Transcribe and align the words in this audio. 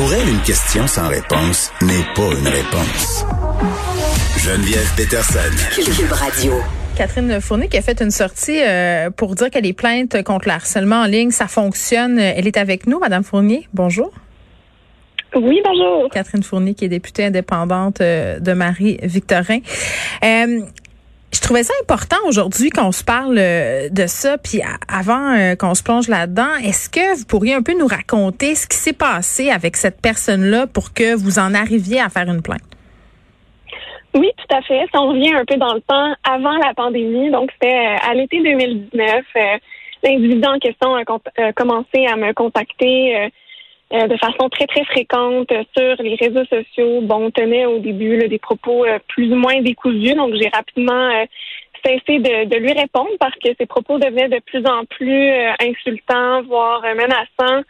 Pour 0.00 0.14
elle, 0.14 0.30
une 0.30 0.40
question 0.40 0.86
sans 0.86 1.10
réponse 1.10 1.70
n'est 1.82 2.06
pas 2.14 2.32
une 2.32 2.48
réponse. 2.48 3.26
Geneviève 4.38 4.90
Peterson. 4.96 5.38
Cube 5.74 6.12
Radio. 6.12 6.54
Catherine 6.96 7.38
Fournier 7.38 7.68
qui 7.68 7.76
a 7.76 7.82
fait 7.82 8.00
une 8.00 8.10
sortie 8.10 8.62
euh, 8.66 9.10
pour 9.10 9.34
dire 9.34 9.50
que 9.50 9.58
les 9.58 9.74
plaintes 9.74 10.22
contre 10.22 10.48
le 10.48 10.54
harcèlement 10.54 11.02
en 11.02 11.04
ligne, 11.04 11.32
ça 11.32 11.48
fonctionne. 11.48 12.18
Elle 12.18 12.46
est 12.46 12.56
avec 12.56 12.86
nous, 12.86 12.98
Madame 12.98 13.22
Fournier. 13.22 13.68
Bonjour. 13.74 14.10
Oui, 15.36 15.60
bonjour. 15.62 16.08
Catherine 16.10 16.42
Fournier, 16.42 16.72
qui 16.72 16.86
est 16.86 16.88
députée 16.88 17.26
indépendante 17.26 18.00
euh, 18.00 18.40
de 18.40 18.54
Marie-Victorin. 18.54 19.58
Euh, 20.24 20.60
je 21.32 21.40
trouvais 21.40 21.62
ça 21.62 21.72
important 21.82 22.16
aujourd'hui 22.26 22.70
qu'on 22.70 22.92
se 22.92 23.04
parle 23.04 23.38
euh, 23.38 23.88
de 23.88 24.06
ça, 24.06 24.36
puis 24.38 24.60
avant 24.88 25.32
euh, 25.32 25.54
qu'on 25.54 25.74
se 25.74 25.82
plonge 25.82 26.08
là-dedans, 26.08 26.56
est-ce 26.64 26.88
que 26.88 27.18
vous 27.18 27.24
pourriez 27.24 27.54
un 27.54 27.62
peu 27.62 27.78
nous 27.78 27.86
raconter 27.86 28.54
ce 28.54 28.66
qui 28.66 28.76
s'est 28.76 28.92
passé 28.92 29.50
avec 29.50 29.76
cette 29.76 30.00
personne-là 30.00 30.66
pour 30.66 30.92
que 30.92 31.14
vous 31.14 31.38
en 31.38 31.54
arriviez 31.54 32.00
à 32.00 32.08
faire 32.08 32.28
une 32.28 32.42
plainte? 32.42 32.62
Oui, 34.14 34.28
tout 34.36 34.56
à 34.56 34.60
fait. 34.62 34.80
Si 34.80 34.98
on 34.98 35.08
revient 35.08 35.34
un 35.34 35.44
peu 35.44 35.56
dans 35.56 35.74
le 35.74 35.80
temps, 35.82 36.14
avant 36.24 36.56
la 36.56 36.74
pandémie, 36.74 37.30
donc 37.30 37.52
c'était 37.52 37.68
euh, 37.68 38.10
à 38.10 38.14
l'été 38.14 38.42
2019, 38.42 39.24
l'individu 40.02 40.46
en 40.46 40.58
question 40.58 40.96
a 40.96 41.04
commencé 41.52 42.06
à 42.06 42.16
me 42.16 42.32
contacter 42.32 43.30
de 43.90 44.16
façon 44.18 44.48
très, 44.48 44.66
très 44.66 44.84
fréquente 44.84 45.52
sur 45.76 46.02
les 46.02 46.14
réseaux 46.14 46.44
sociaux. 46.44 47.00
Bon, 47.02 47.30
tenait 47.30 47.66
au 47.66 47.78
début 47.78 48.28
des 48.28 48.38
propos 48.38 48.84
plus 49.08 49.32
ou 49.32 49.36
moins 49.36 49.60
décousus, 49.60 50.14
donc 50.14 50.34
j'ai 50.34 50.48
rapidement 50.48 51.10
cessé 51.84 52.18
de, 52.18 52.44
de, 52.44 52.56
lui 52.56 52.72
répondre 52.72 53.10
parce 53.18 53.34
que 53.36 53.48
ses 53.58 53.66
propos 53.66 53.98
devenaient 53.98 54.28
de 54.28 54.40
plus 54.44 54.64
en 54.66 54.84
plus 54.84 55.30
insultants, 55.60 56.42
voire 56.42 56.82
menaçants. 56.82 57.62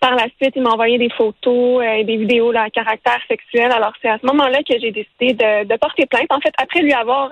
Par 0.00 0.14
la 0.14 0.26
suite, 0.40 0.52
il 0.54 0.62
m'a 0.62 0.70
envoyé 0.70 0.98
des 0.98 1.08
photos 1.08 1.82
et 1.82 2.04
des 2.04 2.18
vidéos 2.18 2.52
là, 2.52 2.64
à 2.64 2.70
caractère 2.70 3.20
sexuel. 3.26 3.72
Alors, 3.72 3.94
c'est 4.02 4.08
à 4.08 4.18
ce 4.18 4.26
moment-là 4.26 4.58
que 4.58 4.78
j'ai 4.78 4.90
décidé 4.90 5.32
de, 5.32 5.64
de, 5.64 5.76
porter 5.78 6.04
plainte. 6.06 6.26
En 6.30 6.40
fait, 6.40 6.52
après 6.58 6.80
lui 6.80 6.92
avoir 6.92 7.30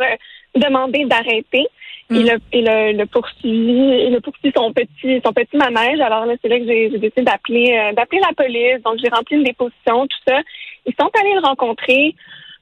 demandé 0.54 1.04
d'arrêter, 1.04 1.66
il, 2.11 2.31
a, 2.31 2.36
il, 2.53 2.69
a, 2.69 2.92
le 2.92 3.06
poursuivi, 3.06 4.06
il 4.06 4.14
a 4.14 4.20
poursuivi 4.20 4.53
son 4.55 4.72
petit, 4.72 5.20
son 5.25 5.33
petit 5.33 5.56
manège. 5.56 6.00
Alors 6.00 6.27
là, 6.27 6.34
c'est 6.41 6.48
là 6.48 6.58
que 6.58 6.67
j'ai 6.67 6.89
décidé 6.91 7.22
d'appeler, 7.22 7.92
d'appeler 7.97 8.20
la 8.20 8.34
police. 8.34 8.83
Donc, 8.84 8.98
j'ai 9.03 9.08
rempli 9.08 9.36
une 9.36 9.45
déposition, 9.45 10.06
tout 10.06 10.19
ça. 10.27 10.41
Ils 10.86 10.95
sont 10.98 11.11
allés 11.20 11.34
le 11.34 11.47
rencontrer. 11.47 12.14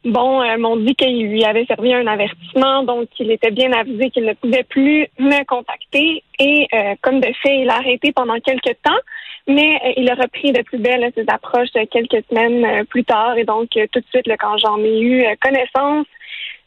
Bon, 0.04 0.40
euh, 0.40 0.56
m'ont 0.56 0.76
dit 0.76 0.94
qu'il 0.94 1.28
lui 1.28 1.44
avait 1.44 1.66
servi 1.66 1.92
un 1.92 2.06
avertissement, 2.06 2.84
donc 2.84 3.08
il 3.18 3.30
était 3.30 3.50
bien 3.50 3.70
avisé 3.72 4.08
qu'il 4.08 4.24
ne 4.24 4.32
pouvait 4.32 4.64
plus 4.64 5.06
me 5.18 5.44
contacter. 5.44 6.22
Et 6.38 6.66
euh, 6.72 6.94
comme 7.02 7.20
de 7.20 7.30
fait, 7.42 7.60
il 7.60 7.68
a 7.68 7.76
arrêté 7.76 8.10
pendant 8.12 8.40
quelques 8.40 8.76
temps, 8.82 8.98
mais 9.46 9.78
euh, 9.84 9.92
il 9.98 10.10
a 10.10 10.14
repris 10.14 10.52
de 10.52 10.62
plus 10.62 10.78
belle 10.78 11.12
ses 11.14 11.26
approches 11.28 11.68
quelques 11.90 12.24
semaines 12.30 12.64
euh, 12.64 12.84
plus 12.84 13.04
tard. 13.04 13.36
Et 13.36 13.44
donc, 13.44 13.68
tout 13.72 14.00
de 14.00 14.06
suite, 14.10 14.26
là, 14.26 14.38
quand 14.38 14.56
j'en 14.56 14.78
ai 14.78 15.00
eu 15.00 15.22
connaissance, 15.42 16.06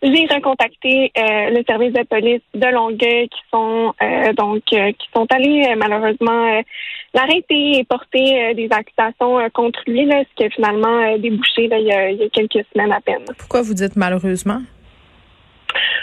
j'ai 0.03 0.27
recontacté 0.27 1.11
euh, 1.17 1.49
le 1.51 1.63
service 1.65 1.93
de 1.93 2.03
police 2.03 2.41
de 2.53 2.67
Longueuil 2.67 3.29
qui 3.29 3.41
sont 3.51 3.93
euh, 4.01 4.33
donc 4.33 4.61
euh, 4.73 4.91
qui 4.91 5.07
sont 5.15 5.25
allés 5.31 5.73
malheureusement 5.77 6.61
l'arrêter 7.13 7.79
et 7.79 7.83
porter 7.85 8.53
des 8.55 8.67
accusations 8.71 9.49
contre 9.53 9.79
lui, 9.87 10.05
là, 10.05 10.23
ce 10.23 10.35
qui 10.35 10.43
a 10.45 10.49
finalement 10.49 11.17
débouché 11.17 11.69
il, 11.71 11.87
y 11.87 11.91
a, 11.91 12.09
il, 12.09 12.17
y 12.17 12.23
a, 12.23 12.29
quelques 12.29 12.65
semaines 12.73 12.91
à 12.91 12.99
peine. 12.99 13.23
Pourquoi 13.37 13.61
vous 13.61 13.73
dites 13.73 13.95
malheureusement? 13.95 14.61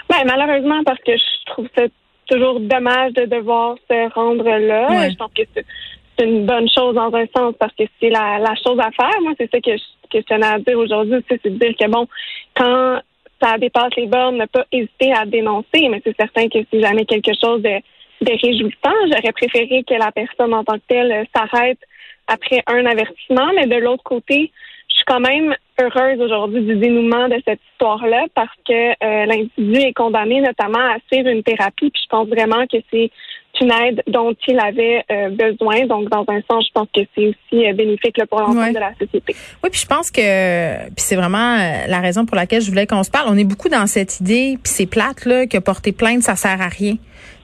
Ben, 0.08 0.24
malheureusement 0.24 0.82
parce 0.84 1.00
que 1.00 1.12
je 1.12 1.52
trouve 1.52 1.68
ça 1.76 1.84
toujours 2.26 2.60
dommage 2.60 3.12
de 3.14 3.26
devoir 3.26 3.76
se 3.90 4.12
rendre 4.14 4.44
là. 4.44 5.10
Je 5.10 5.16
pense 5.16 5.32
que 5.36 5.42
c'est 5.54 6.24
une 6.24 6.46
bonne 6.46 6.68
chose 6.70 6.94
dans 6.94 7.12
un 7.14 7.26
sens 7.36 7.54
parce 7.58 7.74
que 7.74 7.84
c'est 8.00 8.10
la, 8.10 8.38
la 8.38 8.54
chose 8.64 8.78
à 8.78 8.90
faire. 8.92 9.20
Moi, 9.22 9.32
c'est 9.36 9.50
ça 9.50 9.60
que 9.60 9.76
je, 9.76 9.82
que 10.10 10.18
je 10.18 10.26
tenais 10.34 10.46
à 10.46 10.58
dire 10.58 10.78
aujourd'hui, 10.78 11.18
c'est 11.28 11.42
de 11.44 11.50
dire 11.50 11.74
que 11.78 11.88
bon, 11.88 12.06
quand 12.54 13.00
ça 13.40 13.58
dépasse 13.58 13.94
les 13.96 14.06
bornes, 14.06 14.38
ne 14.38 14.46
pas 14.46 14.64
hésiter 14.72 15.12
à 15.12 15.24
dénoncer. 15.26 15.88
Mais 15.88 16.00
c'est 16.04 16.16
certain 16.16 16.48
que 16.48 16.58
si 16.70 16.80
jamais 16.80 17.04
quelque 17.04 17.32
chose 17.40 17.62
de, 17.62 17.80
réjouissant, 18.26 18.94
j'aurais 19.06 19.32
préféré 19.32 19.82
que 19.82 19.94
la 19.94 20.12
personne 20.12 20.52
en 20.54 20.64
tant 20.64 20.74
que 20.74 20.84
telle 20.88 21.26
s'arrête 21.34 21.78
après 22.26 22.62
un 22.66 22.84
avertissement. 22.86 23.50
Mais 23.54 23.66
de 23.66 23.76
l'autre 23.76 24.02
côté, 24.02 24.52
je 24.88 24.94
suis 24.94 25.04
quand 25.06 25.20
même 25.20 25.54
heureuse 25.80 26.20
aujourd'hui 26.20 26.62
du 26.62 26.76
dénouement 26.76 27.28
de 27.28 27.40
cette 27.46 27.60
histoire-là 27.72 28.26
parce 28.34 28.54
que 28.66 28.90
euh, 28.90 29.26
l'individu 29.26 29.80
est 29.80 29.94
condamné 29.94 30.40
notamment 30.40 30.78
à 30.78 30.98
suivre 31.10 31.28
une 31.28 31.42
thérapie. 31.42 31.90
Puis 31.90 32.02
je 32.02 32.08
pense 32.08 32.28
vraiment 32.28 32.66
que 32.66 32.76
c'est 32.90 33.10
une 33.60 33.70
aide 33.70 34.02
dont 34.06 34.34
il 34.46 34.58
avait 34.58 35.04
euh, 35.10 35.28
besoin. 35.30 35.86
Donc, 35.86 36.08
dans 36.08 36.24
un 36.28 36.40
sens, 36.50 36.66
je 36.66 36.72
pense 36.72 36.88
que 36.94 37.00
c'est 37.14 37.28
aussi 37.28 37.66
euh, 37.66 37.72
bénéfique 37.72 38.16
là, 38.16 38.26
pour 38.26 38.40
l'ensemble 38.40 38.72
de 38.72 38.78
la 38.78 38.92
société. 38.98 39.34
Oui, 39.62 39.70
puis 39.70 39.80
je 39.80 39.86
pense 39.86 40.10
que 40.10 40.86
puis 40.86 40.94
c'est 40.96 41.16
vraiment 41.16 41.56
euh, 41.56 41.86
la 41.86 42.00
raison 42.00 42.24
pour 42.24 42.36
laquelle 42.36 42.62
je 42.62 42.70
voulais 42.70 42.86
qu'on 42.86 43.02
se 43.02 43.10
parle. 43.10 43.28
On 43.28 43.36
est 43.36 43.44
beaucoup 43.44 43.68
dans 43.68 43.86
cette 43.86 44.20
idée, 44.20 44.58
puis 44.62 44.72
c'est 44.72 44.86
plate 44.86 45.24
là, 45.24 45.46
que 45.46 45.58
porter 45.58 45.92
plainte, 45.92 46.22
ça 46.22 46.36
sert 46.36 46.60
à 46.60 46.68
rien. 46.68 46.94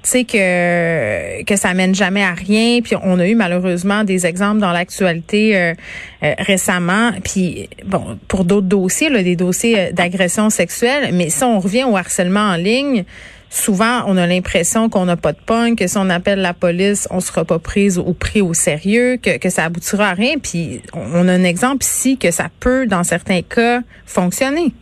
Tu 0.07 0.13
sais 0.13 0.25
que 0.25 1.43
que 1.43 1.57
ça 1.57 1.75
mène 1.75 1.97
jamais 1.97 2.23
à 2.23 2.33
rien. 2.33 2.81
Puis 2.81 2.95
on 3.03 3.19
a 3.19 3.27
eu 3.27 3.35
malheureusement 3.35 4.05
des 4.05 4.25
exemples 4.25 4.61
dans 4.61 4.71
l'actualité 4.71 5.75
récemment. 6.23 7.11
Puis 7.25 7.69
bon, 7.85 8.17
pour 8.29 8.45
d'autres 8.45 8.69
dossiers, 8.69 9.11
là, 9.11 9.25
des 9.25 9.35
dossiers 9.35 9.91
d'agression 9.93 10.49
sexuelle. 10.49 11.11
Mais 11.13 11.29
si 11.29 11.43
on 11.43 11.59
revient 11.59 11.83
au 11.83 11.97
harcèlement 11.97 12.53
en 12.53 12.55
ligne, 12.55 13.05
souvent, 13.51 14.05
on 14.07 14.17
a 14.17 14.29
l'impression 14.29 14.89
qu'on 14.89 15.07
n'a 15.07 15.17
pas 15.17 15.33
de 15.33 15.41
pogne, 15.45 15.75
que 15.75 15.89
si 15.89 15.97
on 15.99 16.09
appelle 16.09 16.41
la 16.41 16.55
police, 16.55 17.09
on 17.11 17.19
sera 17.19 17.45
pas 17.45 17.59
prise 17.59 17.99
ou 17.99 18.13
pris 18.13 18.43
au 18.43 18.55
sérieux, 18.55 19.19
que, 19.21 19.39
que 19.39 19.51
ça 19.51 19.65
aboutira 19.65 20.11
à 20.11 20.15
rien. 20.15 20.35
Puis, 20.41 20.83
on 20.95 21.27
a 21.27 21.33
un 21.33 21.45
exemple 21.45 21.85
ici 21.85 22.17
que 22.17 22.31
ça 22.31 22.49
peut, 22.61 22.87
dans 22.87 23.03
certains 23.03 23.43
cas, 23.43 23.81
fonctionner. 24.05 24.73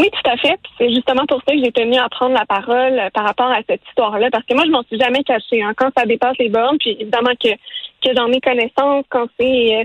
Oui, 0.00 0.08
tout 0.10 0.30
à 0.30 0.36
fait. 0.38 0.58
C'est 0.78 0.88
justement 0.88 1.26
pour 1.26 1.42
ça 1.46 1.54
que 1.54 1.62
j'ai 1.62 1.72
tenu 1.72 1.98
à 1.98 2.08
prendre 2.08 2.32
la 2.32 2.46
parole 2.46 2.98
euh, 2.98 3.10
par 3.12 3.26
rapport 3.26 3.50
à 3.50 3.60
cette 3.68 3.82
histoire-là, 3.88 4.30
parce 4.30 4.46
que 4.46 4.54
moi, 4.54 4.64
je 4.64 4.70
m'en 4.70 4.82
suis 4.84 4.98
jamais 4.98 5.22
cachée. 5.22 5.62
Hein. 5.62 5.74
Quand 5.76 5.90
ça 5.94 6.06
dépasse 6.06 6.38
les 6.38 6.48
bornes, 6.48 6.78
puis 6.78 6.96
évidemment 6.98 7.34
que, 7.38 7.50
que 7.50 8.16
j'en 8.16 8.32
ai 8.32 8.40
connaissance, 8.40 9.04
quand 9.10 9.26
c'est 9.38 9.76
euh, 9.76 9.84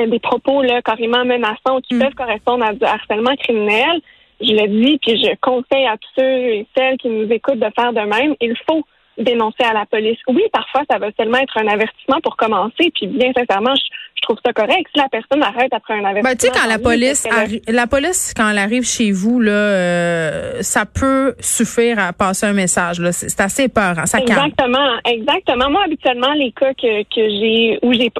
euh, 0.00 0.06
des 0.06 0.18
propos 0.18 0.60
là, 0.60 0.82
carrément 0.82 1.24
menaçants 1.24 1.80
qui 1.80 1.94
mm. 1.94 1.98
peuvent 1.98 2.14
correspondre 2.14 2.62
à 2.62 2.74
du 2.74 2.84
harcèlement 2.84 3.34
criminel, 3.36 4.02
je 4.38 4.52
le 4.52 4.68
dis, 4.68 4.98
puis 4.98 5.16
je 5.16 5.34
conseille 5.40 5.86
à 5.86 5.96
tous 5.96 6.10
ceux 6.18 6.38
et 6.56 6.66
celles 6.76 6.98
qui 6.98 7.08
nous 7.08 7.30
écoutent 7.32 7.60
de 7.60 7.70
faire 7.74 7.94
de 7.94 8.00
même. 8.00 8.34
Il 8.42 8.54
faut 8.68 8.84
dénoncer 9.16 9.62
à 9.62 9.72
la 9.72 9.86
police. 9.86 10.18
Oui, 10.28 10.42
parfois, 10.52 10.82
ça 10.90 10.98
va 10.98 11.08
seulement 11.18 11.38
être 11.38 11.56
un 11.56 11.68
avertissement 11.68 12.20
pour 12.22 12.36
commencer. 12.36 12.92
Puis, 12.94 13.06
bien 13.06 13.32
sincèrement, 13.32 13.74
je, 13.74 13.82
trouve 14.24 14.38
ça 14.44 14.52
correct. 14.52 14.86
Si 14.92 15.00
la 15.00 15.08
personne 15.08 15.42
arrête 15.42 15.72
après 15.72 15.94
un 15.94 16.04
avertissement. 16.04 16.30
Ben, 16.30 16.36
tu 16.36 16.46
sais, 16.46 16.52
quand 16.52 16.68
la 16.68 16.78
police, 16.78 17.26
la 17.68 17.86
police, 17.86 18.34
quand 18.36 18.50
elle 18.50 18.58
arrive 18.58 18.84
chez 18.84 19.12
vous, 19.12 19.40
là, 19.40 19.52
euh, 19.52 20.62
ça 20.62 20.84
peut 20.86 21.34
suffire 21.40 21.98
à 21.98 22.12
passer 22.12 22.46
un 22.46 22.52
message. 22.52 23.00
Là. 23.00 23.12
C'est, 23.12 23.40
assez 23.40 23.68
peur. 23.68 23.94
Ça 24.06 24.18
exactement, 24.18 24.98
exactement. 25.04 25.70
Moi, 25.70 25.82
habituellement, 25.84 26.32
les 26.32 26.52
cas 26.52 26.74
que, 26.74 27.02
que 27.02 27.28
j'ai 27.28 27.78
où 27.82 27.92
j'ai 27.92 28.10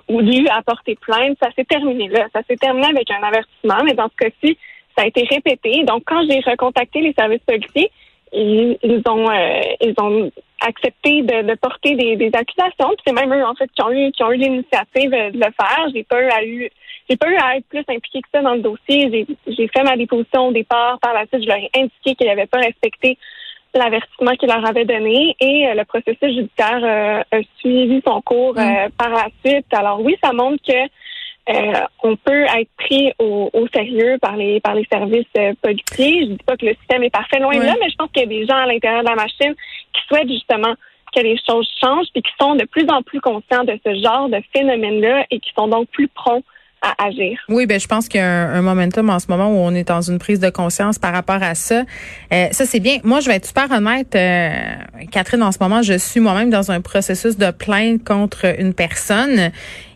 dû 0.40 0.48
apporter 0.48 0.96
plainte, 1.00 1.36
ça 1.42 1.48
s'est 1.56 1.64
terminé 1.64 2.08
là. 2.08 2.26
Ça 2.32 2.40
s'est 2.48 2.56
terminé 2.56 2.86
avec 2.86 3.10
un 3.10 3.26
avertissement. 3.26 3.84
Mais 3.84 3.94
dans 3.94 4.08
ce 4.08 4.24
cas-ci, 4.24 4.56
ça 4.96 5.04
a 5.04 5.06
été 5.06 5.26
répété. 5.28 5.84
Donc, 5.84 6.02
quand 6.06 6.22
j'ai 6.28 6.40
recontacté 6.40 7.00
les 7.00 7.14
services 7.14 7.42
policiers, 7.46 7.90
ils, 8.32 9.02
ont 9.08 9.30
euh, 9.30 9.60
ils 9.80 9.94
ont 9.98 10.30
accepté 10.66 11.22
de, 11.22 11.54
porter 11.56 11.94
des, 11.94 12.16
des 12.16 12.30
accusations. 12.34 12.94
c'est 13.06 13.12
même 13.12 13.32
eux 13.32 13.44
en 13.44 13.54
fait 13.54 13.70
qui 13.74 13.82
ont 13.82 13.90
eu 13.90 14.10
qui 14.12 14.22
ont 14.22 14.32
eu 14.32 14.36
l'initiative 14.36 15.10
de 15.10 15.38
le 15.38 15.52
faire. 15.60 15.86
J'ai 15.94 16.04
pas 16.04 16.22
eu 16.22 16.28
à 16.28 16.44
eu 16.44 16.70
j'ai 17.08 17.16
pas 17.16 17.28
eu 17.30 17.36
à 17.36 17.56
être 17.56 17.66
plus 17.66 17.84
impliquée 17.88 18.22
que 18.22 18.28
ça 18.32 18.40
dans 18.40 18.54
le 18.54 18.60
dossier. 18.60 19.26
J'ai 19.46 19.68
fait 19.68 19.82
ma 19.82 19.96
déposition 19.96 20.48
au 20.48 20.52
départ. 20.52 20.98
Par 21.00 21.12
la 21.12 21.26
suite, 21.26 21.42
je 21.42 21.48
leur 21.48 21.58
ai 21.58 21.70
indiqué 21.76 22.14
qu'ils 22.14 22.26
n'avaient 22.26 22.46
pas 22.46 22.58
respecté 22.58 23.18
l'avertissement 23.74 24.32
qu'ils 24.36 24.48
leur 24.48 24.64
avaient 24.66 24.84
donné 24.84 25.34
et 25.40 25.68
euh, 25.68 25.74
le 25.74 25.84
processus 25.84 26.34
judiciaire 26.34 26.80
euh, 26.82 27.38
a 27.38 27.42
suivi 27.58 28.00
son 28.06 28.20
cours 28.22 28.54
mm. 28.54 28.90
par 28.96 29.10
la 29.10 29.26
suite. 29.44 29.66
Alors 29.72 30.00
oui, 30.00 30.16
ça 30.22 30.32
montre 30.32 30.62
que 30.66 30.88
euh, 31.48 31.72
on 32.02 32.16
peut 32.16 32.44
être 32.44 32.70
pris 32.78 33.12
au, 33.18 33.50
sérieux 33.74 34.16
par 34.20 34.36
les 34.36 34.60
par 34.60 34.74
les 34.74 34.86
services 34.90 35.26
euh, 35.36 35.52
policiers. 35.60 36.22
Je 36.22 36.26
dis 36.30 36.44
pas 36.46 36.56
que 36.56 36.64
le 36.64 36.74
système 36.74 37.02
est 37.02 37.10
parfait 37.10 37.38
loin 37.38 37.56
de 37.56 37.64
là, 37.64 37.74
mais 37.80 37.90
je 37.90 37.96
pense 37.96 38.10
qu'il 38.12 38.22
y 38.22 38.24
a 38.24 38.28
des 38.28 38.46
gens 38.46 38.56
à 38.56 38.66
l'intérieur 38.66 39.02
de 39.02 39.08
la 39.08 39.14
machine 39.14 39.54
qui 39.92 40.00
souhaitent 40.08 40.30
justement 40.30 40.74
que 41.14 41.20
les 41.20 41.38
choses 41.46 41.68
changent 41.82 42.08
puis 42.12 42.22
qui 42.22 42.32
sont 42.40 42.54
de 42.54 42.64
plus 42.64 42.88
en 42.88 43.02
plus 43.02 43.20
conscients 43.20 43.64
de 43.64 43.78
ce 43.84 43.94
genre 44.02 44.28
de 44.28 44.40
phénomène-là 44.56 45.26
et 45.30 45.38
qui 45.38 45.50
sont 45.56 45.68
donc 45.68 45.88
plus 45.90 46.08
prompts 46.08 46.44
Oui, 47.48 47.66
ben 47.66 47.80
je 47.80 47.86
pense 47.86 48.08
qu'il 48.08 48.20
y 48.20 48.22
a 48.22 48.48
un, 48.48 48.62
momentum 48.62 49.10
en 49.10 49.18
ce 49.18 49.26
moment 49.28 49.48
où 49.48 49.56
on 49.56 49.74
est 49.74 49.88
dans 49.88 50.02
une 50.02 50.18
prise 50.18 50.40
de 50.40 50.50
conscience 50.50 50.98
par 50.98 51.12
rapport 51.12 51.42
à 51.42 51.54
ça. 51.54 51.82
Euh, 52.32 52.48
ça 52.50 52.66
c'est 52.66 52.80
bien. 52.80 52.98
Moi, 53.04 53.20
je 53.20 53.28
vais 53.28 53.36
être 53.36 53.46
super 53.46 53.70
honnête, 53.70 54.14
euh, 54.14 54.50
Catherine. 55.10 55.42
En 55.42 55.52
ce 55.52 55.58
moment, 55.60 55.82
je 55.82 55.96
suis 55.98 56.20
moi-même 56.20 56.50
dans 56.50 56.70
un 56.70 56.80
processus 56.80 57.36
de 57.36 57.50
plainte 57.50 58.04
contre 58.04 58.58
une 58.58 58.74
personne 58.74 59.50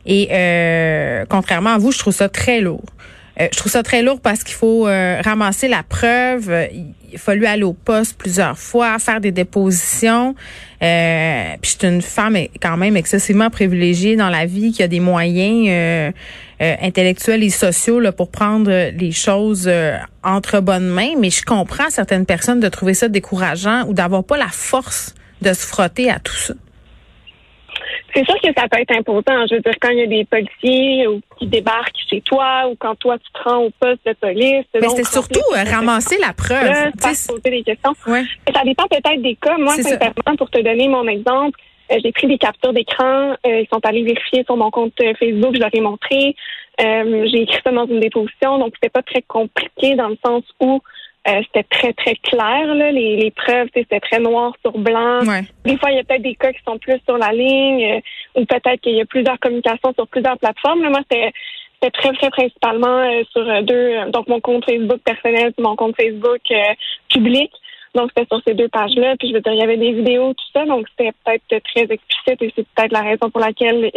et 0.06 0.28
euh, 0.30 1.24
contrairement 1.28 1.74
à 1.74 1.78
vous, 1.78 1.92
je 1.92 1.98
trouve 1.98 2.14
ça 2.14 2.28
très 2.28 2.60
lourd. 2.60 2.84
je 3.38 3.56
trouve 3.56 3.70
ça 3.70 3.82
très 3.82 4.02
lourd 4.02 4.20
parce 4.20 4.42
qu'il 4.42 4.54
faut 4.54 4.84
ramasser 4.84 5.68
la 5.68 5.82
preuve. 5.82 6.50
A 7.14 7.18
fallu 7.18 7.46
aller 7.46 7.62
au 7.62 7.72
poste 7.72 8.16
plusieurs 8.16 8.58
fois, 8.58 8.98
faire 8.98 9.20
des 9.20 9.32
dépositions. 9.32 10.34
Euh, 10.82 11.54
puis 11.60 11.72
je 11.72 11.78
suis 11.78 11.94
une 11.94 12.02
femme 12.02 12.36
quand 12.60 12.76
même 12.76 12.96
excessivement 12.96 13.50
privilégiée 13.50 14.16
dans 14.16 14.28
la 14.28 14.46
vie, 14.46 14.72
qui 14.72 14.82
a 14.82 14.88
des 14.88 15.00
moyens 15.00 15.66
euh, 15.68 16.10
euh, 16.60 16.74
intellectuels 16.82 17.42
et 17.42 17.50
sociaux 17.50 18.00
là, 18.00 18.12
pour 18.12 18.30
prendre 18.30 18.70
les 18.70 19.12
choses 19.12 19.70
entre 20.22 20.60
bonnes 20.60 20.88
mains. 20.88 21.14
Mais 21.18 21.30
je 21.30 21.44
comprends 21.44 21.90
certaines 21.90 22.26
personnes 22.26 22.60
de 22.60 22.68
trouver 22.68 22.94
ça 22.94 23.08
décourageant 23.08 23.86
ou 23.88 23.94
d'avoir 23.94 24.24
pas 24.24 24.36
la 24.36 24.48
force 24.48 25.14
de 25.42 25.52
se 25.52 25.66
frotter 25.66 26.10
à 26.10 26.18
tout 26.18 26.34
ça. 26.34 26.54
C'est 28.14 28.24
sûr 28.24 28.34
que 28.40 28.48
ça 28.56 28.68
peut 28.68 28.80
être 28.80 28.96
important. 28.96 29.46
Je 29.48 29.56
veux 29.56 29.60
dire, 29.60 29.74
quand 29.80 29.90
il 29.90 29.98
y 29.98 30.02
a 30.02 30.06
des 30.06 30.24
policiers 30.24 31.06
qui 31.38 31.46
débarquent 31.46 31.98
chez 32.08 32.20
toi 32.22 32.68
ou 32.70 32.76
quand 32.76 32.94
toi 32.96 33.18
tu 33.18 33.30
te 33.32 33.48
rends 33.48 33.64
au 33.64 33.70
poste 33.78 34.00
de 34.06 34.12
police. 34.14 34.64
Mais 34.74 34.88
c'est 34.88 35.06
surtout 35.06 35.40
euh, 35.52 35.64
ramasser 35.64 36.16
la 36.18 36.32
preuve. 36.32 36.92
poser 37.28 37.50
des 37.50 37.62
questions. 37.62 37.94
Ça 38.04 38.62
dépend 38.64 38.86
peut-être 38.88 39.22
des 39.22 39.36
cas. 39.36 39.56
Moi, 39.58 39.74
sincèrement, 39.74 40.36
pour 40.36 40.50
te 40.50 40.60
donner 40.60 40.88
mon 40.88 41.06
exemple, 41.06 41.58
euh, 41.92 41.96
j'ai 42.02 42.12
pris 42.12 42.26
des 42.26 42.38
captures 42.38 42.72
d'écran. 42.72 43.34
Euh, 43.46 43.60
ils 43.60 43.68
sont 43.72 43.84
allés 43.84 44.02
vérifier 44.02 44.44
sur 44.44 44.56
mon 44.56 44.70
compte 44.70 44.94
Facebook. 45.18 45.54
Je 45.54 45.60
leur 45.60 45.74
ai 45.74 45.80
montré. 45.80 46.34
j'ai 46.78 47.42
écrit 47.42 47.60
ça 47.62 47.72
dans 47.72 47.86
une 47.86 48.00
déposition. 48.00 48.58
Donc, 48.58 48.72
c'était 48.74 48.90
pas 48.90 49.02
très 49.02 49.22
compliqué 49.22 49.96
dans 49.96 50.08
le 50.08 50.18
sens 50.24 50.44
où 50.60 50.80
euh, 51.28 51.42
c'était 51.46 51.64
très, 51.64 51.92
très 51.92 52.14
clair, 52.16 52.74
là, 52.74 52.90
les, 52.90 53.16
les 53.16 53.30
preuves, 53.30 53.68
c'était 53.74 54.00
très 54.00 54.18
noir 54.18 54.54
sur 54.62 54.78
blanc. 54.78 55.20
Des 55.64 55.76
fois, 55.76 55.90
il 55.90 55.96
y 55.96 55.98
a 55.98 56.04
peut-être 56.04 56.22
des 56.22 56.34
cas 56.34 56.52
qui 56.52 56.62
sont 56.66 56.78
plus 56.78 56.98
sur 57.06 57.18
la 57.18 57.32
ligne 57.32 57.84
euh, 57.84 58.40
ou 58.40 58.44
peut-être 58.46 58.80
qu'il 58.80 58.94
y 58.94 59.00
a 59.00 59.04
plusieurs 59.04 59.38
communications 59.38 59.92
sur 59.94 60.06
plusieurs 60.06 60.38
plateformes. 60.38 60.88
moi, 60.88 61.00
c'était 61.10 61.90
très, 61.90 62.12
très 62.12 62.30
principalement 62.30 62.98
euh, 62.98 63.22
sur 63.32 63.62
deux, 63.62 64.10
donc 64.10 64.28
mon 64.28 64.40
compte 64.40 64.64
Facebook 64.64 65.00
personnel 65.04 65.52
mon 65.58 65.76
compte 65.76 65.96
Facebook 65.96 66.40
public. 67.10 67.50
Donc, 67.94 68.10
c'était 68.14 68.28
sur 68.30 68.42
ces 68.46 68.54
deux 68.54 68.68
pages-là. 68.68 69.16
Puis, 69.18 69.28
je 69.28 69.34
veux 69.34 69.40
dire, 69.40 69.52
il 69.52 69.58
y 69.58 69.62
avait 69.62 69.76
des 69.76 69.92
vidéos, 69.92 70.32
tout 70.32 70.44
ça. 70.54 70.64
Donc, 70.66 70.86
c'était 70.90 71.12
peut-être 71.24 71.64
très 71.64 71.82
explicite 71.82 72.42
et 72.42 72.52
c'est 72.54 72.66
peut-être 72.74 72.92
la 72.92 73.02
raison 73.02 73.30
pour 73.30 73.40
laquelle 73.40 73.90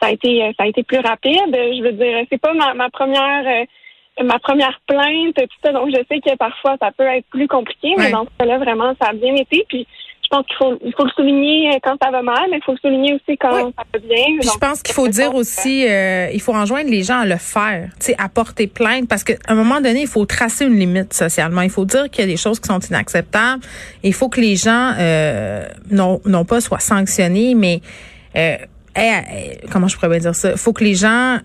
ça 0.00 0.08
a 0.08 0.12
été 0.12 0.52
ça 0.56 0.64
a 0.64 0.66
été 0.66 0.82
plus 0.82 1.00
rapide. 1.00 1.52
Je 1.52 1.82
veux 1.82 1.92
dire, 1.92 2.24
c'est 2.30 2.40
pas 2.40 2.52
ma, 2.52 2.74
ma 2.74 2.88
première 2.90 3.66
ma 4.24 4.38
première 4.38 4.80
plainte, 4.86 5.34
tout 5.34 5.58
ça. 5.64 5.72
Donc, 5.72 5.88
je 5.90 6.02
sais 6.10 6.20
que 6.20 6.36
parfois, 6.36 6.76
ça 6.80 6.90
peut 6.96 7.04
être 7.04 7.26
plus 7.30 7.48
compliqué, 7.48 7.94
mais 7.98 8.10
dans 8.10 8.24
ce 8.24 8.30
cas-là, 8.38 8.58
vraiment, 8.58 8.94
ça 9.00 9.10
a 9.10 9.12
bien 9.12 9.34
été. 9.34 9.64
Puis, 9.68 9.86
je 10.26 10.36
pense 10.36 10.46
qu'il 10.46 10.56
faut, 10.56 10.78
il 10.84 10.92
faut 10.92 11.04
le 11.04 11.10
souligner 11.10 11.78
quand 11.84 11.96
ça 12.02 12.10
va 12.10 12.20
mal, 12.20 12.46
mais 12.50 12.56
il 12.56 12.62
faut 12.64 12.72
le 12.72 12.78
souligner 12.78 13.14
aussi 13.14 13.38
quand 13.38 13.52
ça 13.52 13.84
va 13.92 13.98
bien. 14.00 14.24
Puis 14.40 14.48
je 14.52 14.58
pense 14.58 14.82
qu'il 14.82 14.94
faut 14.94 15.06
dire 15.06 15.34
aussi, 15.34 15.86
euh, 15.86 16.28
il 16.32 16.40
faut 16.40 16.54
enjoindre 16.54 16.90
les 16.90 17.04
gens 17.04 17.20
à 17.20 17.26
le 17.26 17.36
faire, 17.36 17.90
tu 18.00 18.06
sais, 18.06 18.16
à 18.18 18.28
porter 18.28 18.66
plainte, 18.66 19.08
parce 19.08 19.22
qu'à 19.22 19.36
un 19.46 19.54
moment 19.54 19.80
donné, 19.80 20.02
il 20.02 20.08
faut 20.08 20.26
tracer 20.26 20.64
une 20.64 20.78
limite 20.78 21.14
socialement. 21.14 21.60
Il 21.60 21.70
faut 21.70 21.84
dire 21.84 22.10
qu'il 22.10 22.24
y 22.24 22.28
a 22.28 22.30
des 22.30 22.36
choses 22.36 22.58
qui 22.58 22.66
sont 22.66 22.80
inacceptables. 22.80 23.62
Il 24.02 24.14
faut 24.14 24.28
que 24.28 24.40
les 24.40 24.56
gens, 24.56 24.94
euh, 24.98 25.64
non, 25.90 26.20
non 26.24 26.44
pas 26.44 26.60
soient 26.60 26.80
sanctionnés, 26.80 27.54
mais 27.54 27.80
euh, 28.36 28.56
comment 29.70 29.86
je 29.86 29.94
pourrais 29.94 30.08
bien 30.08 30.18
dire 30.18 30.34
ça? 30.34 30.52
Il 30.52 30.58
faut 30.58 30.72
que 30.72 30.82
les 30.82 30.94
gens 30.94 31.38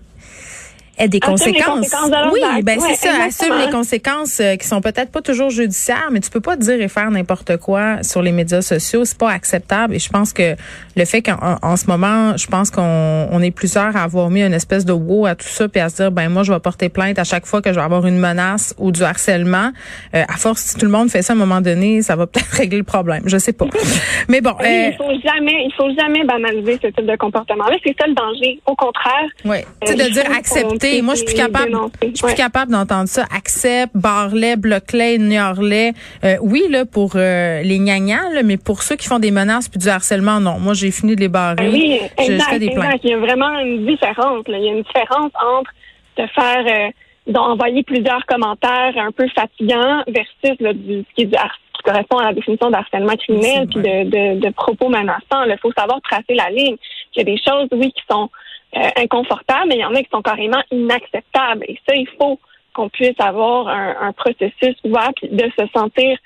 des 1.08 1.20
conséquences. 1.20 1.94
oui, 2.32 2.40
ben 2.62 2.78
c'est 2.80 3.08
ça, 3.08 3.24
assume 3.24 3.58
les 3.58 3.70
conséquences 3.70 4.40
euh, 4.40 4.56
qui 4.56 4.66
sont 4.66 4.80
peut-être 4.80 5.10
pas 5.10 5.22
toujours 5.22 5.50
judiciaires, 5.50 6.08
mais 6.12 6.20
tu 6.20 6.30
peux 6.30 6.40
pas 6.40 6.56
dire 6.56 6.80
et 6.80 6.88
faire 6.88 7.10
n'importe 7.10 7.56
quoi 7.56 8.02
sur 8.02 8.22
les 8.22 8.32
médias 8.32 8.62
sociaux, 8.62 9.04
c'est 9.04 9.18
pas 9.18 9.30
acceptable 9.30 9.94
et 9.94 9.98
je 9.98 10.08
pense 10.08 10.32
que 10.32 10.54
le 10.96 11.04
fait 11.04 11.22
qu'en 11.22 11.76
ce 11.76 11.86
moment, 11.86 12.36
je 12.36 12.46
pense 12.46 12.70
qu'on 12.70 13.28
on 13.30 13.40
est 13.40 13.50
plusieurs 13.50 13.96
à 13.96 14.02
avoir 14.02 14.30
mis 14.30 14.42
une 14.42 14.52
espèce 14.52 14.84
de 14.84 14.92
wow 14.92 15.26
à 15.26 15.34
tout 15.34 15.46
ça 15.46 15.68
puis 15.68 15.80
à 15.80 15.88
se 15.88 15.96
dire 15.96 16.12
ben 16.12 16.28
moi 16.28 16.42
je 16.42 16.52
vais 16.52 16.60
porter 16.60 16.88
plainte 16.88 17.18
à 17.18 17.24
chaque 17.24 17.46
fois 17.46 17.62
que 17.62 17.70
je 17.70 17.76
vais 17.76 17.84
avoir 17.84 18.06
une 18.06 18.18
menace 18.18 18.74
ou 18.78 18.92
du 18.92 19.02
harcèlement. 19.02 19.70
Euh, 20.14 20.24
à 20.28 20.36
force 20.36 20.60
si 20.60 20.76
tout 20.76 20.86
le 20.86 20.92
monde 20.92 21.10
fait 21.10 21.22
ça 21.22 21.32
à 21.32 21.36
un 21.36 21.38
moment 21.38 21.60
donné, 21.60 22.02
ça 22.02 22.16
va 22.16 22.26
peut-être 22.32 22.50
régler 22.52 22.78
le 22.78 22.84
problème, 22.84 23.22
je 23.26 23.38
sais 23.38 23.52
pas. 23.52 23.66
mais 24.28 24.40
bon, 24.40 24.54
oui, 24.60 24.66
euh, 24.66 24.90
il 24.90 24.96
faut 24.96 25.20
jamais 25.24 25.64
il 25.64 25.72
faut 25.76 25.90
jamais 25.98 26.24
banaliser 26.24 26.78
ce 26.82 26.88
type 26.88 27.06
de 27.06 27.16
comportement 27.16 27.64
là, 27.64 27.76
c'est 27.84 27.94
ça 27.98 28.06
le 28.06 28.14
danger. 28.14 28.60
Au 28.66 28.74
contraire. 28.74 29.28
Oui, 29.44 29.58
c'est 29.84 29.96
de 29.96 30.12
dire 30.12 30.30
accepter 30.36 30.81
moi, 31.02 31.14
je 31.14 31.18
suis 31.18 31.26
plus 31.26 31.34
capable. 31.34 31.72
Je 32.02 32.06
suis 32.08 32.26
plus 32.26 32.34
capable 32.34 32.72
d'entendre 32.72 33.08
ça. 33.08 33.24
Accepte, 33.34 33.92
barlet, 33.94 34.56
bloc-les, 34.56 35.18
Euh, 35.18 36.36
oui, 36.42 36.64
là, 36.70 36.84
pour 36.84 37.12
euh, 37.16 37.62
les 37.62 37.78
gnagnans, 37.78 38.42
mais 38.44 38.56
pour 38.56 38.82
ceux 38.82 38.96
qui 38.96 39.06
font 39.06 39.18
des 39.18 39.30
menaces 39.30 39.68
puis 39.68 39.78
du 39.78 39.88
harcèlement, 39.88 40.40
non. 40.40 40.58
Moi, 40.58 40.74
j'ai 40.74 40.90
fini 40.90 41.16
de 41.16 41.20
les 41.20 41.28
barrer. 41.28 41.68
Oui, 41.68 42.00
exact, 42.18 42.58
des 42.58 42.66
exact. 42.66 43.00
Il 43.04 43.10
y 43.10 43.14
a 43.14 43.18
vraiment 43.18 43.58
une 43.60 43.86
différence. 43.86 44.46
Là. 44.48 44.58
Il 44.58 44.64
y 44.64 44.68
a 44.68 44.72
une 44.72 44.82
différence 44.82 45.32
entre 45.58 45.70
te 46.16 46.26
faire 46.28 46.64
euh, 46.66 46.90
d'envoyer 47.26 47.82
plusieurs 47.82 48.24
commentaires 48.26 48.94
un 48.96 49.12
peu 49.12 49.26
fatigants 49.34 50.02
versus 50.08 50.60
là, 50.60 50.72
du, 50.72 51.04
ce 51.08 51.14
qui, 51.14 51.22
est 51.22 51.26
du 51.26 51.36
qui 51.36 51.82
correspond 51.84 52.18
à 52.18 52.24
la 52.24 52.32
définition 52.32 52.70
d'harcèlement 52.70 53.16
criminel 53.16 53.66
puis 53.68 53.80
de, 53.80 54.04
de, 54.04 54.40
de, 54.40 54.50
propos 54.50 54.88
menaçants. 54.88 55.44
Il 55.46 55.56
faut 55.60 55.72
savoir 55.72 56.00
tracer 56.02 56.34
la 56.34 56.50
ligne. 56.50 56.76
Il 57.14 57.18
y 57.18 57.20
a 57.20 57.24
des 57.24 57.38
choses, 57.38 57.68
oui, 57.72 57.92
qui 57.92 58.02
sont 58.10 58.28
euh, 58.76 58.88
inconfortables, 58.96 59.68
mais 59.68 59.76
il 59.76 59.80
y 59.80 59.84
en 59.84 59.94
a 59.94 60.02
qui 60.02 60.08
sont 60.10 60.22
carrément 60.22 60.62
inacceptables. 60.70 61.64
Et 61.68 61.78
ça, 61.86 61.94
il 61.94 62.08
faut 62.18 62.38
qu'on 62.74 62.88
puisse 62.88 63.18
avoir 63.18 63.68
un, 63.68 63.96
un 64.00 64.12
processus 64.12 64.76
ouvert, 64.84 65.10
de 65.22 65.50
se 65.58 65.66
sentir 65.74 66.18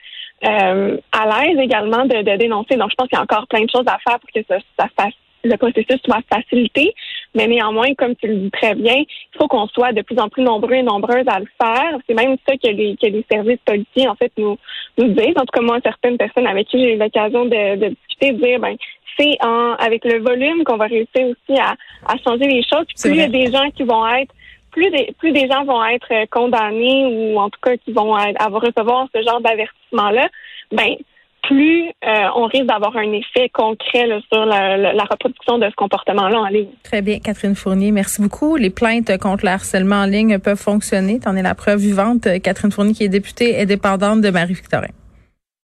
euh, 0.45 0.97
à 1.13 1.45
l'aise 1.45 1.59
également 1.59 2.05
de, 2.05 2.23
de, 2.23 2.37
dénoncer. 2.37 2.77
Donc, 2.77 2.91
je 2.91 2.95
pense 2.97 3.09
qu'il 3.09 3.17
y 3.17 3.21
a 3.21 3.23
encore 3.23 3.47
plein 3.49 3.65
de 3.65 3.71
choses 3.71 3.87
à 3.87 3.99
faire 4.07 4.21
pour 4.21 4.31
que 4.35 4.43
ça, 4.49 4.59
ça 4.79 4.89
fasse 4.97 5.15
le 5.47 5.57
processus 5.57 6.01
soit 6.05 6.23
facilité, 6.33 6.95
mais 7.35 7.47
néanmoins, 7.47 7.95
comme 7.95 8.17
tu 8.17 8.27
le 8.27 8.37
dis 8.37 8.51
très 8.51 8.75
bien, 8.75 8.97
il 8.97 9.39
faut 9.39 9.49
qu'on 9.49 9.69
soit 9.69 9.93
de 9.93 10.03
plus 10.03 10.19
en 10.19 10.29
plus 10.29 10.43
nombreux 10.43 10.75
et 10.75 10.83
nombreuses 10.83 11.29
à 11.29 11.39
le 11.39 11.47
faire. 11.61 11.99
C'est 12.07 12.15
même 12.15 12.37
ça 12.49 12.57
que 12.57 12.69
les, 12.69 12.97
que 12.97 13.07
les 13.07 13.25
services 13.31 13.61
policiers, 13.65 14.09
en 14.09 14.15
fait, 14.15 14.33
nous, 14.37 14.59
nous 14.99 15.09
disent. 15.09 15.37
En 15.37 15.45
tout 15.45 15.53
cas, 15.53 15.63
moi, 15.63 15.79
certaines 15.83 16.19
personnes 16.19 16.47
avec 16.47 16.69
qui 16.69 16.81
j'ai 16.81 16.95
eu 16.95 16.99
l'occasion 16.99 17.45
de, 17.45 17.77
de 17.77 17.95
discuter, 18.21 18.33
dire, 18.33 18.61
ben, 18.61 18.77
c'est 19.19 19.37
en, 19.43 19.75
avec 19.75 20.05
le 20.05 20.21
volume 20.21 20.65
qu'on 20.65 20.77
va 20.77 20.87
réussir 20.87 21.27
aussi 21.27 21.59
à, 21.59 21.75
à 22.07 22.17
changer 22.19 22.47
les 22.47 22.63
choses. 22.63 22.87
plus 23.01 23.11
il 23.11 23.17
y 23.17 23.23
a 23.23 23.29
des 23.29 23.51
gens 23.51 23.71
qui 23.71 23.83
vont 23.83 24.07
être 24.09 24.33
plus 24.77 24.91
des, 24.91 25.15
plus 25.19 25.33
des 25.33 25.49
gens 25.49 25.65
vont 25.65 25.83
être 25.87 26.29
condamnés 26.31 27.07
ou 27.07 27.39
en 27.39 27.49
tout 27.49 27.59
cas 27.63 27.77
qui 27.79 27.93
vont 27.93 28.15
avoir 28.15 28.61
recevoir 28.63 29.09
ce 29.15 29.23
genre 29.23 29.41
d'avertissement-là, 29.41 30.29
ben 30.71 30.97
plus 31.43 31.85
euh, 32.05 32.29
on 32.35 32.47
risque 32.47 32.67
d'avoir 32.67 32.95
un 32.97 33.13
effet 33.13 33.49
concret 33.49 34.07
sur 34.33 34.45
la, 34.45 34.77
la, 34.77 35.05
reproduction 35.05 35.59
de 35.59 35.67
ce 35.67 35.75
comportement-là 35.77 36.41
en 36.41 36.49
ligne. 36.49 36.69
Très 36.83 37.03
bien, 37.03 37.21
Catherine 37.21 37.55
Fournier, 37.55 37.93
merci 37.93 38.21
beaucoup. 38.21 38.57
Les 38.57 38.71
plaintes 38.71 39.17
contre 39.19 39.45
le 39.45 39.53
harcèlement 39.53 39.97
en 39.97 40.07
ligne 40.07 40.39
peuvent 40.41 40.61
fonctionner. 40.61 41.21
Tu 41.21 41.29
en 41.29 41.37
es 41.37 41.43
la 41.43 41.55
preuve 41.55 41.79
vivante. 41.79 42.27
Catherine 42.43 42.73
Fournier, 42.73 42.95
qui 42.95 43.05
est 43.05 43.09
députée 43.09 43.61
indépendante 43.61 44.23
de 44.23 44.31
Marie-Victorin. 44.31 44.89